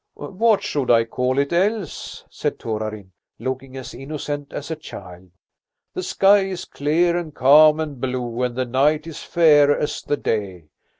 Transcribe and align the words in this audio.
"What 0.15 0.63
should 0.63 0.89
I 0.89 1.03
call 1.05 1.37
it 1.37 1.53
else?" 1.53 2.25
said 2.31 2.57
Torarin, 2.57 3.11
looking 3.37 3.77
as 3.77 3.93
innocent 3.93 4.51
as 4.51 4.71
a 4.71 4.75
child. 4.75 5.29
"The 5.93 6.01
sky 6.01 6.39
is 6.39 6.65
clear 6.65 7.15
and 7.15 7.35
calm 7.35 7.79
and 7.79 8.01
blue, 8.01 8.41
and 8.41 8.55
the 8.55 8.65
night 8.65 9.05
is 9.05 9.21
fair 9.21 9.77
as 9.79 10.01
the 10.01 10.17
day. 10.17 10.69